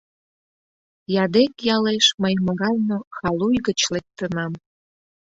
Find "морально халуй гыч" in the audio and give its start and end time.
2.45-3.79